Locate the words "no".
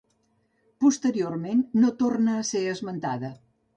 1.83-1.93